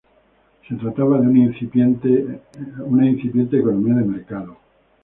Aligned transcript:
Se 0.67 0.73
trataba 0.77 1.19
de 1.21 1.27
una 1.27 3.05
incipiente 3.05 3.45
economía 3.59 3.93
de 3.93 4.03
mercado. 4.03 4.57